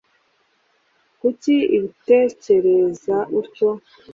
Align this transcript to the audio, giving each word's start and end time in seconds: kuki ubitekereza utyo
kuki 1.19 1.55
ubitekereza 1.75 3.17
utyo 3.39 3.67